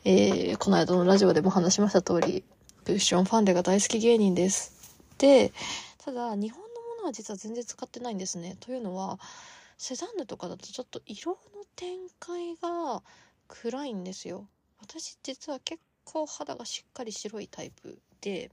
[0.04, 2.44] えー、この間のラジオでも話しました通り、
[2.86, 4.98] クッションファンデが大好き芸人です。
[5.18, 5.54] で、
[6.00, 8.58] ただ、日本のものは実は全然使ってないんですね。
[8.60, 9.20] というのは、
[9.78, 11.38] セザンヌとかだとちょっと色の
[11.76, 13.02] 展開が
[13.48, 14.48] 暗いんですよ。
[14.80, 18.52] 私実は結構肌がしっかり白いタイプで、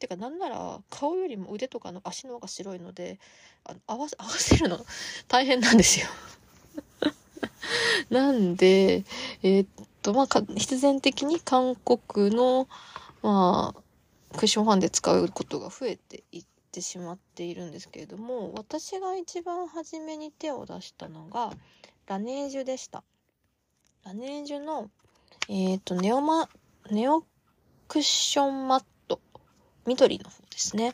[0.00, 3.20] てかなんなら顔よりも腕とかの足の方が白いので、
[3.64, 4.84] あの合わせ 合わせるの
[5.28, 6.06] 大変なんですよ。
[8.10, 9.04] なんで、
[9.42, 9.68] えー、っ
[10.02, 12.66] と、まあ、必然的に韓国の、
[13.22, 21.52] まあ、クッションファンで使うことが増えていってしまっているんですけれども、私が一番初めに手を出したのが、
[22.06, 23.04] ラネージュでした。
[24.04, 24.90] ラネージュの、
[25.48, 26.48] えっ、と、ネオマ、
[26.90, 27.22] ネオ
[27.86, 28.84] クッションマッ、
[29.86, 30.92] 緑の方ですね、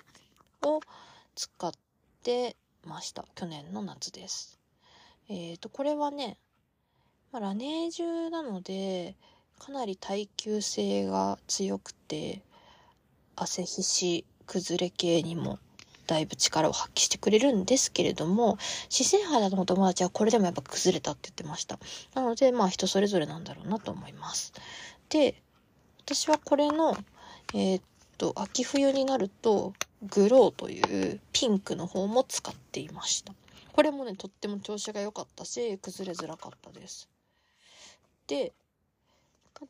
[0.63, 0.81] を
[1.35, 1.73] 使っ
[2.23, 3.25] てました。
[3.35, 4.59] 去年の夏です。
[5.29, 6.39] えっ、ー、と、これはね、
[7.33, 9.17] まあ、ラネージュなので、
[9.59, 12.43] かなり耐久性が強くて、
[13.35, 15.59] 汗皮脂崩れ系にも
[16.07, 21.79] だいぶ力を発揮してくれるんですけれども、姿勢肌のお友達はこれでもやっぱ崩れたって言ってました。
[22.15, 24.53] なので、まあ人それぞれなんだろうなと思います。
[25.09, 25.43] で、
[26.05, 26.97] 私はこれの、
[27.55, 27.83] えー、っ
[28.19, 33.35] と、秋冬になると、グローというピンクの方も使っていました。
[33.73, 37.09] これもね、とっても調子が良かったし、崩れづらかったです。
[38.27, 38.53] で、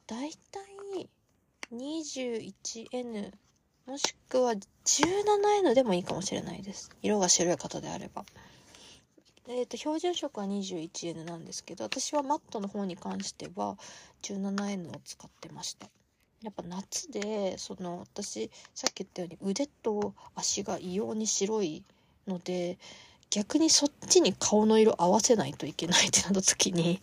[0.06, 0.76] だいたい
[1.72, 3.32] 21N
[3.86, 6.90] もしくは 17N でもいいかもしれないです。
[7.02, 8.24] 色が白い方であれば。
[9.48, 13.78] えっ、ー、と、標準色は 21N なんですけど、私はマットの方に関しては
[14.22, 15.88] 17N を使ってました。
[16.46, 21.82] やっぱ夏で、その私、さっき言ったように腕と足が異様に白い
[22.28, 22.78] ので、
[23.30, 27.02] 逆にそっちに顔の色合わせないといけないってなった時に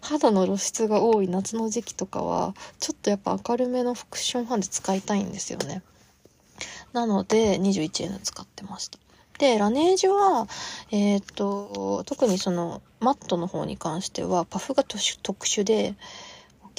[0.00, 5.82] 肌の露出が多い夏の時期とかは、ちょっとやっぱ明るめのフクションファンで使いたいんですよね。
[6.94, 8.98] なので、21N 使ってました。
[9.38, 10.48] で、ラネージュは、
[10.90, 15.94] えっ、と、特にその、マットの方に関しては、パフが特殊で、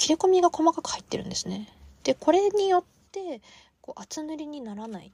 [0.00, 1.68] 切れ込みが細かく入ってるんですね。
[2.04, 3.42] で、これによって、
[3.82, 5.12] こう、厚塗りにならない。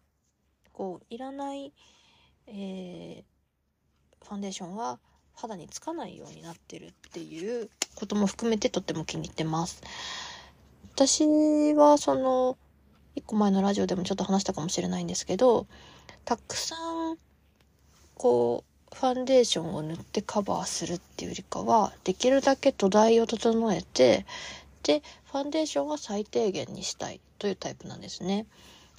[0.73, 1.73] こう、いらない、
[2.47, 3.25] えー、
[4.25, 5.01] ファンデーションは、
[5.35, 9.83] 肌につかないようになってるっていうことも含めてとっても気に入ってます。
[10.95, 12.57] 私はその、
[13.17, 15.67] 一個前のラジオでもちょっと話したかもしれないんですけど、
[16.25, 16.77] たくさ
[17.13, 17.19] ん、
[18.15, 24.25] こう、ファンデーションを塗ってカバーするっていうよりかは、できるだけ土台を整えて、
[24.87, 28.47] で、ファンデーションは最低限にしたいというタイプなんですね。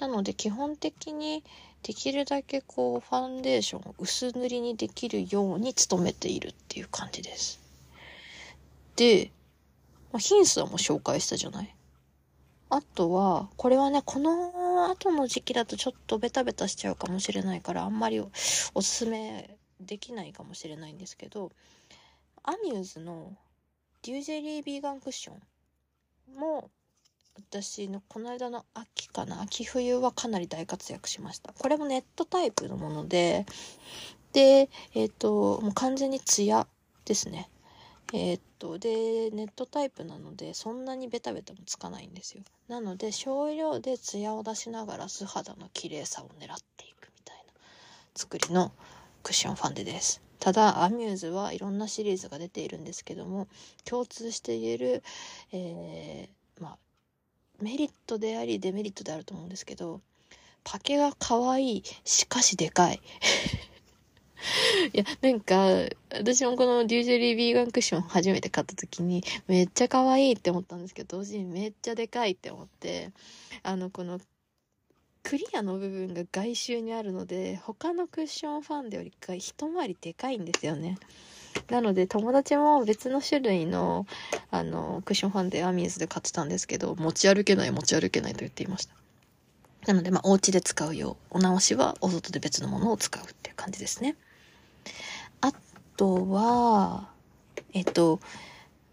[0.02, 1.45] なので基本的に
[1.82, 7.62] できるだけこうファンデーションを薄塗りにできるように努めているっていう感じです。
[8.97, 9.32] で、
[10.12, 11.73] まあ、ヒンスはもう紹介したじゃない。
[12.69, 18.30] あとは、これはね、この後の時期だとちょっとベタベタしちゃうかもしれないから、あんまりお
[18.82, 21.54] すすめできないかもしれないんですけど、
[22.43, 23.32] アミューズの
[24.02, 25.41] デュージェリービーガンクッション
[26.36, 26.70] も
[27.36, 31.54] 私のこの間の秋かな秋冬はかなり大活躍しました。
[31.54, 33.46] これもネットタイプのもので
[34.34, 36.68] でえっ、ー、ともう完全にツヤ
[37.06, 37.50] ですね。
[38.13, 42.44] えっ、とでネットタイプなのでそんなにベタベタもつかないんですよ。
[42.68, 47.44] なので少量でツヤを出しながら素肌の綺麗さを狙っていくみたいな
[48.16, 48.72] 作りの
[49.24, 50.27] クッションファンデです。
[50.39, 53.47] ただアミューズはいろんなシリーズが出ているんですけども
[53.86, 55.04] 共通して言える、
[55.52, 56.78] えー、まあ
[57.62, 60.02] メリットでありデメリットであると思うんですけど、
[60.63, 63.02] パケが可愛い、しかしでかい。
[64.93, 65.65] いや、なんか、
[66.12, 73.12] 私もこのデュージェリービーガンクッション初めて買った時に、めっちゃ可愛いって思ったんですけど、同時にめっちゃでかいって思って、
[73.63, 74.19] あの、この、
[75.28, 80.98] クリアの部分が外周にあるので、他のクッションファンデよりか一回りでかいんですよね。
[81.70, 84.06] なので友達も別の種類の
[84.52, 88.94] あのクッションファンデアミーズで買ってたんですけど持ち歩けない持ち歩けないと言っていました
[89.88, 94.16] なのでまあお家で使うようお直しはお外で別のものを使うっていう感じですね
[95.42, 95.52] あ
[95.98, 97.10] とは
[97.74, 98.20] えっと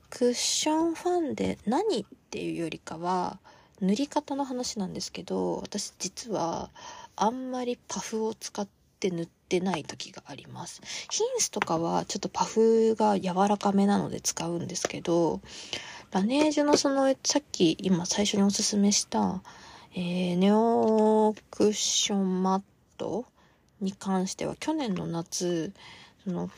[0.09, 3.39] クッションファンデ何っていうよりかは
[3.81, 6.71] 塗り方の話なんですけど私実は
[7.17, 8.67] あんまりパフを使っ
[9.01, 10.83] て塗ってない時があります。
[11.11, 15.41] ヒンスとかはちょっとパフが柔らかめなので使うんですけど、
[16.11, 19.43] ラネージュのその、さっき今最初におすすめした、
[19.95, 22.63] えー、ネオクッションマッ
[22.99, 23.27] ト
[23.81, 25.73] に関しては去年の夏、
[26.25, 26.51] その、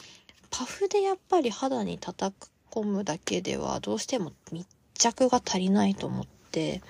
[0.51, 6.83] パフでやっぱり肌に叩き込むだけではどうしても密着が足りないと思って、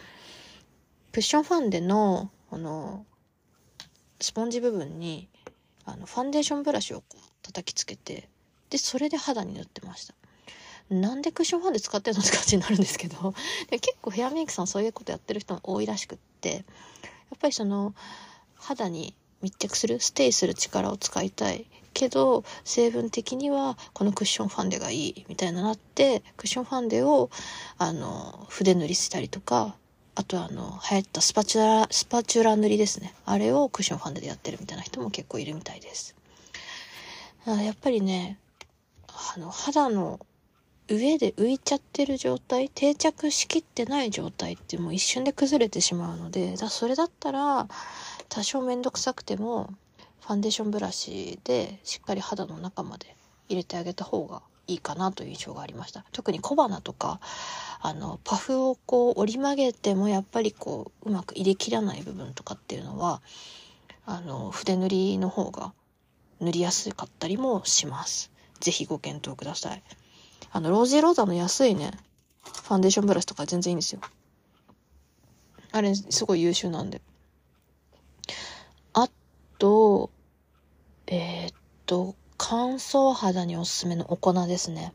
[1.17, 3.07] クッションファンデの、あの、
[4.21, 5.31] スポンジ部分に
[5.87, 8.29] あの、ファンデーションブラシをこう叩きつけて、
[8.69, 10.15] で、それで肌に塗ってました。
[10.91, 13.33] なんでクッションファンデ使ってるのって感じになるんですけど、
[13.71, 16.61] で結構ヘアメイクさんそういうことやってる人も多いらしくって、や
[17.37, 17.95] っぱりその、
[18.55, 27.31] 肌に密着する、ステイする力を使いたいけど成分的にはこのクッションファンデがいいみたいななってクッションファンデを
[27.79, 29.77] あの筆塗りしたりとか
[30.17, 33.15] あとはあの流行ったスパチュラスパチュラ塗りですね。
[33.27, 36.17] あれをクッションファンデでやってるみたいな人も結構いるみたいです。
[37.47, 38.39] やっぱりね
[39.09, 40.19] あの肌の
[40.89, 47.69] 上で浮いちゃってる状態定着しきってない状態ってもう一瞬で崩れてしまうのでだそれだったら
[48.29, 49.71] 多少面倒くさくても
[50.21, 53.17] ファンデーションブラシでしっかり肌の中まで
[53.49, 56.05] 入れてあげた方がいいかなという印象がありました。
[56.13, 57.21] 特に小鼻とか
[57.81, 63.23] あのパフをこう折り曲げてもやっぱりこううまく入れきらない部分とかっていうのは
[64.05, 65.73] あの筆塗りの方が
[66.41, 68.31] 塗りやすかったりもします。
[68.61, 69.83] 是非ご検討ください。
[70.53, 71.93] あのロージーローザの安いね。
[72.43, 74.01] ファンデーションブラシとか全然いいんですよ。
[75.73, 77.01] あれすごい優秀なんで。
[78.95, 79.09] あ
[79.59, 80.11] と
[81.09, 81.55] えー、っ
[81.87, 82.17] と、
[82.49, 84.93] 乾燥肌におすすめのお粉ですね。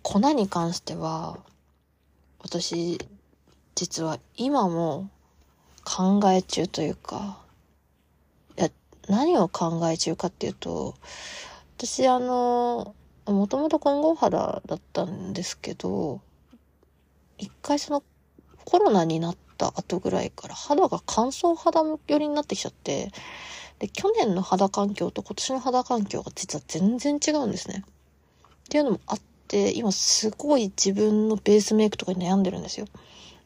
[0.00, 1.36] 粉に関しては、
[2.38, 2.98] 私、
[3.74, 5.10] 実は今も
[5.84, 7.42] 考え中というか、
[8.56, 8.70] いや、
[9.06, 10.94] 何を考え中かっていうと、
[11.76, 12.94] 私あの、
[13.26, 16.22] もともと混合肌だったんですけど、
[17.36, 18.02] 一回その
[18.64, 23.12] コロナになった後ぐらいから肌が乾燥肌寄りになってきちゃって、
[23.80, 27.82] で、去年の肌環境と今年の肌環境が実は全然違うんですね。
[27.86, 32.86] っていうのもあって、今すごい自分のベースメイクとかに悩んでるんですよ。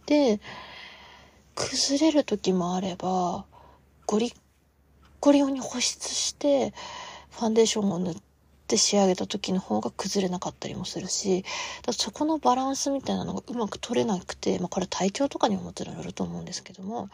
[0.06, 0.40] で、
[1.54, 3.44] 崩れる時もあれば、
[4.06, 4.34] ゴリ
[5.20, 6.74] ゴリ用に保湿して、
[7.30, 8.16] ファンデーションを塗っ
[8.66, 11.44] て仕上げた時の方が崩れなかったりもするし、
[11.82, 17.08] だそこのバランスみたいなのがうまく取れなくて、まあこれ体調とかにももちろんよると思うんですけども、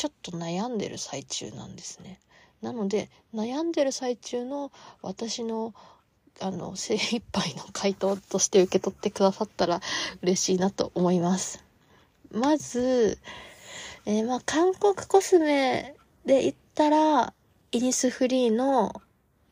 [0.00, 2.18] ちょっと悩んでる最中なんですね。
[2.62, 5.74] なので悩んでる最中の私の
[6.40, 9.82] あの 精一杯の回答として受け取ってくださったら
[10.22, 11.62] 嬉しいなと思います。
[12.30, 13.18] まず、
[14.06, 17.34] えー、まあ韓国コスメで言ったら
[17.70, 19.02] イニスフリーの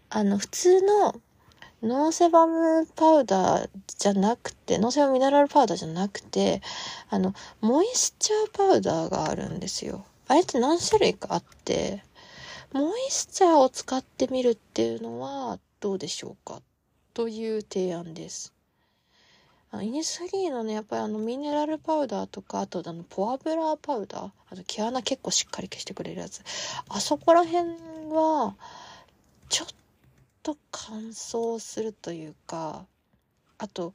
[0.08, 1.20] あの普通の
[1.82, 6.62] ノーセバムパウダーじゃなくて、ノーセバムミネラルパウダーじゃなくて、
[7.10, 10.06] あの、モイスチャーパウダーがあるんですよ。
[10.28, 12.04] あれって何種類かあって、
[12.72, 16.60] モイスチャーを使ってみるっていうのはどうでしょうか？
[17.14, 18.52] という提案です。
[19.82, 26.42] イニスリーのね、やっぱりあのミネラルパウダーとか、あとあのポアブラーパウダー、あと毛穴結構しっかり消してくれるやつ。
[26.88, 27.68] あそこら辺
[28.10, 28.54] は、
[29.50, 29.68] ちょっ
[30.42, 32.86] と乾燥するというか、
[33.58, 33.92] あと、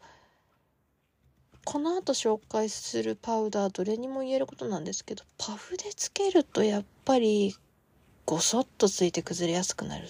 [1.66, 7.56] この後紹介するパウダーどれにも言えることなんですけどパフでつけるとやっぱり
[8.26, 10.08] ごそっとついて崩れやすくなる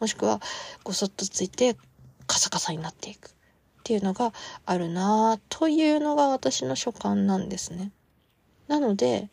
[0.00, 0.40] もしくは
[0.82, 1.76] ごそっとついて
[2.26, 3.32] カサカサになっていくっ
[3.84, 4.32] ていうのが
[4.66, 7.92] あるなというのが私の所感なんですね。
[8.68, 9.28] なので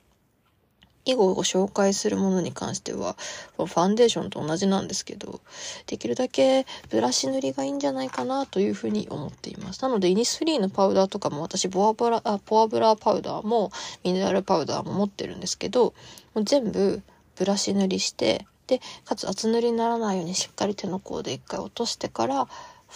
[1.08, 3.16] 以後ご紹介するものに関しては、
[3.56, 5.40] ファンデーションと同じなんですけど、
[5.86, 9.82] できるだけブラシ塗りがいいんじゃないかなというふうに思っています。
[9.82, 13.72] なので、イニスフリーのパウダーとかも私、ボアブラ、あポアブラパウダーも、
[14.04, 15.94] ミネラルパウダーも持ってるんですけど、
[16.34, 17.02] もう全部
[17.36, 22.52] ブラシ塗りして、で、かつ厚塗りにならないようにしっかり手の甲で一回落としてから、フ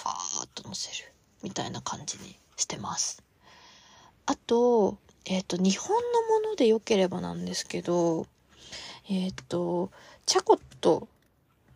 [0.06, 1.12] ァーっとのせる。
[1.44, 3.24] みたいな感じにしてます。
[4.26, 8.26] あと、えっ、ー、と、日本のもので良ければなんですけど、
[9.10, 9.92] えっ、ー、と、
[10.26, 11.08] チャコット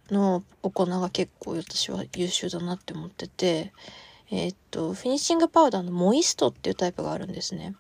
[0.10, 3.74] のお粉が結構私は優秀だなって思ってて、
[4.32, 7.76] えっ、ー、と、フィニッシングパウダーのモイストっていうタイプがあるんですね。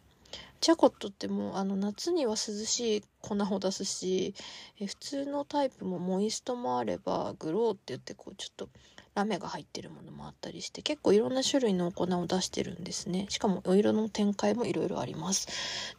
[0.62, 4.34] チャコットってもうあの夏には涼しい粉を出すし、
[4.80, 8.70] え普通のタイプもモイストもあればグローって言ってこうちょっと
[9.16, 13.26] ラメが入ってるものもあったりして結構いろんな種類のお粉を出してるんですね。
[13.30, 15.48] しかもお色の展開もいろいろあります。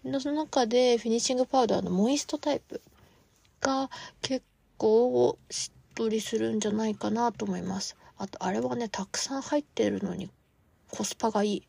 [0.02, 2.82] その中でフィニッシングパウダーのモイストタイプ
[3.62, 4.44] が結
[4.76, 7.96] 構しっとりするんじゃないかなと思います。
[8.18, 10.30] あとあれはねたくさん入ってるのに
[10.90, 11.62] コスパがいい。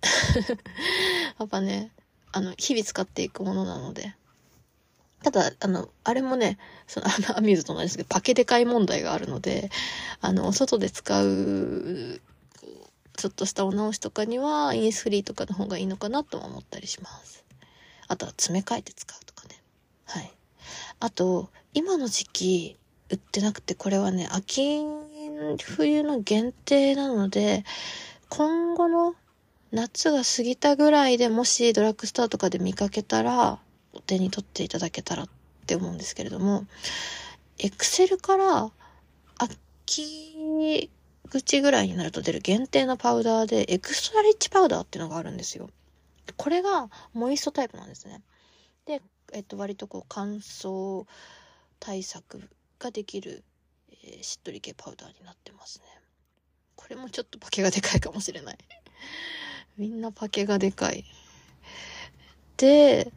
[1.38, 1.92] やっぱね
[2.32, 4.14] あの日々使っていくものなので。
[5.22, 9.70] ただ、あの、あれもね、その、あの、アミューズと同じですけど、パケでかい問題があるので、
[10.20, 12.20] あの、外で使う、
[13.16, 17.44] ちょっとしたお直しとかには、インスフリーとかの方がいいのかなとも思ったりします。
[18.06, 19.60] あとは詰め替えて使うとかね。
[20.06, 20.32] はい。
[21.00, 22.78] あと、今の時期、
[23.10, 24.84] 売ってなくて、これはね、秋
[25.62, 27.64] 冬の限定なので、
[28.28, 29.14] 今後の
[29.72, 33.58] 夏が過ぎたぐらいでもしドラッグストアとかで見かけたら、
[34.08, 35.28] 手に取っていただけたらっ
[35.66, 36.66] て思うんですけれども、
[37.58, 38.70] エクセルから
[39.36, 40.90] 秋
[41.28, 45.70] 口ぐらいになると出る限定のパウダーで、エクストラリッチパウダーっていうのがあるんですよ。
[46.36, 48.22] これがモイストタイプなんですね。
[48.86, 49.02] で、
[49.32, 51.06] えっと、割とこう乾燥
[51.78, 52.48] 対策
[52.78, 53.44] ができる、
[54.04, 55.84] えー、しっとり系パウダーになってますね。
[56.76, 58.58] これもちょっとパケがでかいかもしれない。
[59.76, 61.04] みんなパケがでかい。
[62.56, 63.12] で、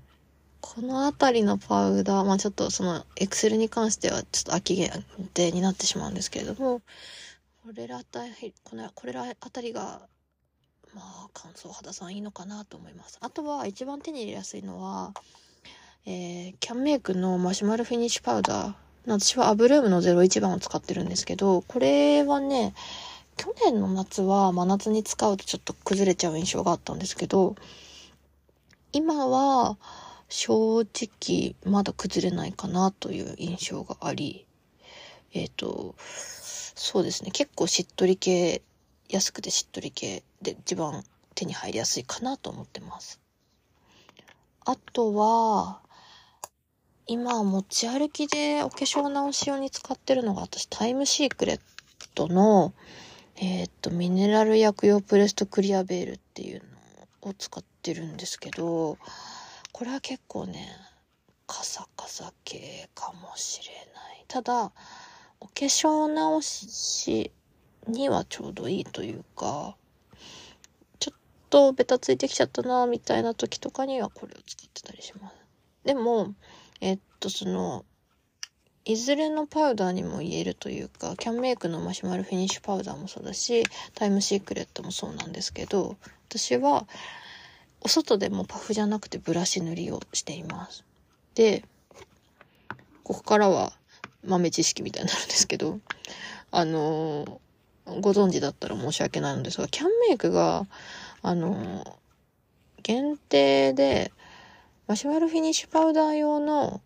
[0.62, 4.90] この辺りのパウダー、まあちょっとそのエクセルに関してはちょっと秋限
[5.34, 6.82] 定になってしまうんですけれども、
[7.64, 10.02] これらあたり、この、これらあたりが、
[10.94, 13.18] まあ乾燥肌さんいいのかなと思います。
[13.22, 15.14] あとは一番手に入れやすいのは、
[16.06, 18.74] えー、キャンメイクのマシュマロフィニッシュパウダー。
[19.06, 22.76] 私はアブルームの01番を使ってるんですけど、これはね、
[23.36, 27.56] 去年の夏は真夏に使うとちょっと崩れちゃう印象があったんですけど、
[28.94, 29.78] 今は
[30.32, 34.48] 正直まだ崩れないかなという印象があり、
[35.34, 38.62] えっ、ー、と、そうですね、結構しっとり系、
[39.10, 41.04] 安くてしっとり系で一番
[41.36, 43.20] 手に入りやすいかなと思ってます。
[44.66, 45.82] あとは、
[47.08, 51.60] 今持ち歩きでお化粧直し用に使ってるのが私タイムシークレッ
[52.16, 52.74] トの
[53.44, 56.62] えー、っと、ミネラル薬用プレストクリアベールっていう
[57.24, 59.00] のを使ってるんですけど、
[59.72, 60.68] これは結構ね、
[61.48, 64.26] カサカサ系かもしれない。
[64.28, 64.72] ただ、
[65.40, 67.32] お化粧直し
[67.88, 69.76] にはちょうどいいというか、
[71.00, 71.20] ちょっ
[71.50, 75.36] とベタついてきちゃったな、みたいな時とかにはこれを使ってたりします。
[75.84, 76.34] でも、
[76.80, 77.86] えっと、その、
[78.84, 83.64] いずれのパウダーにも言えるというか、キャンメイクのマシュマロフィニッシュパウダーもそうだし、
[83.94, 85.98] タイムシークレットもそうなんですけど、
[86.30, 86.88] 私は、
[87.82, 90.86] お外でもパフじゃなくてブラシ塗りをしています。
[91.34, 91.66] で、
[93.04, 93.74] ここからは
[94.24, 95.80] 豆知識みたいになるんですけど、
[96.52, 100.68] あのー、ご存知だったら申し訳ないのですが、キャンメイクが、
[101.24, 101.94] あのー、
[102.84, 104.12] 限定で、
[104.88, 106.82] マシュマロフィニッシュパウダー用の、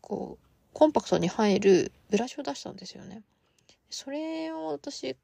[0.00, 3.22] こう、コンパクトに入るブラシを出したんですよね。
[3.90, 5.16] それを私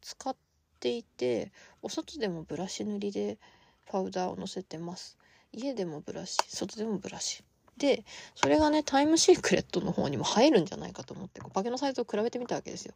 [0.00, 0.36] 使っ
[0.80, 3.38] ていて、お外でもブラシ塗りで
[3.86, 5.16] パウダーをのせてます。
[5.52, 7.42] 家でもブラシ、外でもブラシ。
[7.76, 12.94] で、それがね、タイムシークレットの方にも入るんじゃないかと思って、パケのサイズを比べてみたわけですよ。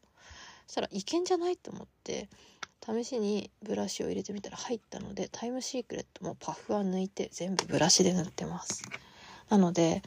[0.66, 2.28] そしたらいけんじゃないと思って、
[2.84, 8.82] 試しにブラシを入れてみたら入ったので、タイムシークレットもパフは抜いて全部ブラシで塗ってます。
[9.50, 10.02] なので、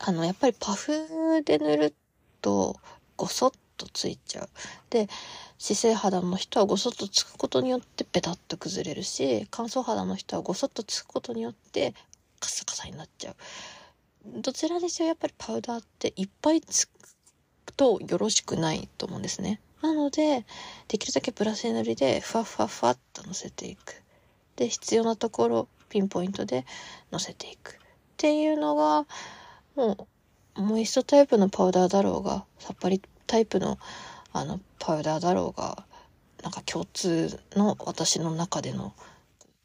[0.00, 1.94] あの、やっぱりパフで塗る
[2.40, 2.76] と、
[3.16, 4.48] ごそっとついちゃう。
[4.90, 5.08] で、
[5.58, 11.94] 姿勢肌の人はごそっとつくことによってペタッと崩れるし、乾燥肌の人はごそっとつくことによって
[12.40, 13.36] カサカサになっちゃう。
[14.40, 19.60] どちらにせよやっぱりパウダーっていっぱいつくとよろしくないと思うんですね。
[19.82, 20.44] なので、
[20.88, 24.02] できるだけブラシ塗りでふわふわふわっと乗せていく。
[24.56, 26.66] で、必要なところ、ピンポイントで
[27.12, 27.72] 乗せていく。
[27.72, 27.76] っ
[28.16, 29.06] ていうのが、
[29.76, 30.08] も
[30.56, 33.78] う、モイストタイプのパウダーだろうが、さっぱりタイプの、
[34.32, 35.84] あの、パウダーだろうが、
[36.42, 38.94] なんか共通の私の中での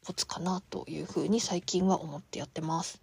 [0.04, 3.00] コツかなというふうに最近は思ってやってます。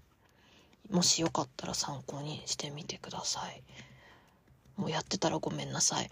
[0.89, 3.63] もしよかったら参考にしてみてください。
[4.75, 6.09] もうやってたらごめんなさい。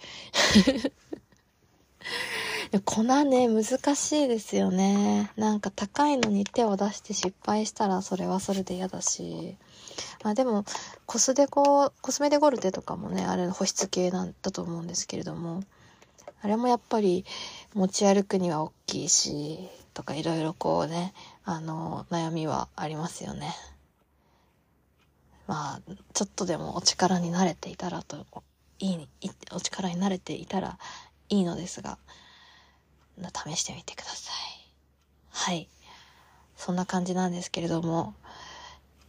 [2.85, 5.31] 粉ね、難しいですよね。
[5.35, 9.57] なんか高いのに手を出して失敗したらそれはそれで嫌だし。
[10.23, 10.65] まあでも、
[11.05, 15.63] コスデコ、コスメデゴルテとかもね、あれ保湿系なんだと思うんですけれども、
[16.41, 17.25] あれもやっぱり
[17.73, 19.59] 持ち歩くには大きいし、
[19.93, 21.13] とかいろいろこうね、
[21.43, 23.55] あの、悩みはありますよね。
[25.47, 25.81] まあ、
[26.13, 28.25] ちょっとでもお力になれていたらと、
[28.79, 29.09] いい、
[29.51, 30.77] お力になれていたら
[31.29, 31.97] いいのですが、
[33.45, 34.35] 試してみてください。
[35.31, 35.69] はい。
[36.55, 38.13] そんな感じなんですけれども、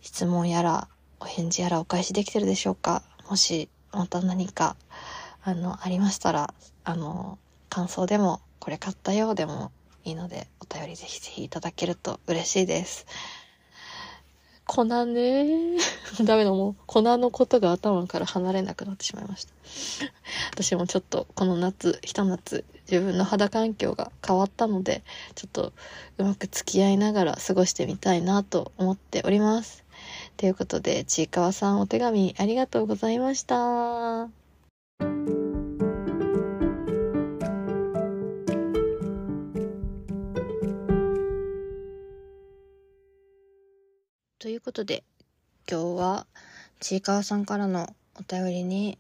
[0.00, 0.88] 質問やら、
[1.20, 3.02] お返事やらお返しできてるでしょうか？
[3.28, 4.76] もし、また何か、
[5.42, 6.54] あの、ありましたら、
[6.84, 9.70] あの、感想でも、これ買ったよでも
[10.04, 13.06] いいので、お便りぜひぜひいただけると嬉しいです。
[14.66, 15.76] 粉ね
[16.24, 19.52] ダメだ、もう、粉のことが頭から離れなくなってしまいました。
[20.54, 25.02] 私もちょっと、この夏、ひと夏、自分の肌環境が変わったので、
[25.34, 25.72] ちょっと、
[26.18, 29.84] うまく付き合いながら過ごしてみたいなと思っております。
[30.40, 34.30] ということで、ちいかわさんお手紙ありがとうございました。
[44.38, 45.04] ということで、
[45.70, 46.26] 今日は
[46.80, 48.96] ちいかわさんからのお便りに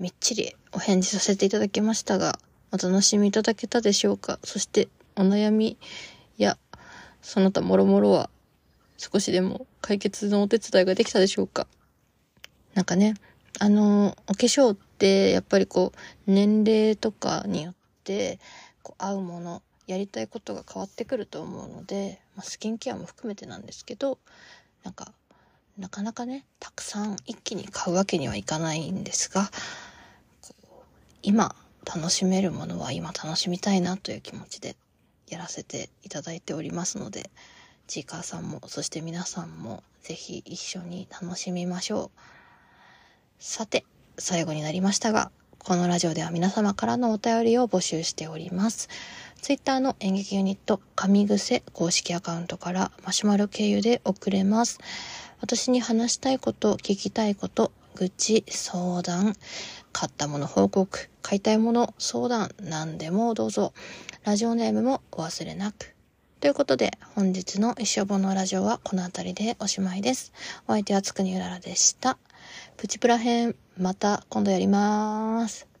[0.00, 2.36] みっちりお返事させていただきましたが、
[2.72, 4.40] お楽しみいただけたでしょうか？
[4.42, 5.78] そしてお悩み
[6.36, 6.58] や
[7.22, 8.28] その他もろもろは
[8.98, 11.66] 少しでも解決のお手伝いができたでしょうか。
[12.74, 13.14] なんかね、
[13.58, 17.74] あの、お化粧ってやっぱりこう年齢とかによっ
[18.04, 18.38] て
[18.82, 24.18] こう合うもの、やりたいことが変わってくると思うので、まあ、スキンケアも含めてなんですけど、
[24.84, 25.12] なんか
[25.78, 29.48] なかなかね、たくさん一気に買うわけにはいかないんですが、
[31.22, 34.74] 今楽しめるものは今楽しみたいなという気持ちで
[35.28, 37.30] やらせていただいておりますので、
[37.88, 42.20] ちいかーさんも、そして皆さんもぜひ一緒に楽しみましょう。
[43.40, 43.84] さて、
[44.18, 48.88] 最後になりましたが、このラジオでは皆様からのお便りを募集しております。
[49.40, 54.78] ツイッターの演劇ユニット、神癖公式アカウントからマシュマロ経由で送れます。
[55.40, 59.34] 私に話したいこと、聞きたいこと、愚痴、相談、
[59.92, 63.72] 買ったもの報告、買いたいもの相談、何でもどうぞ。
[64.24, 65.97] ラジオネームもお忘れなく。
[66.40, 70.32] ということで、本日の一生本のラジオはこの辺りでおしまいです。
[70.68, 72.16] お相手はつくにうららでした。
[72.76, 75.77] プチプラ編、また今度やります。